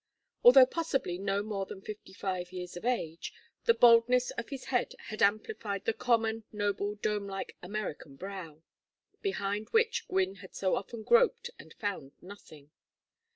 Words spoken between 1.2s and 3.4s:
more than fifty five years of age,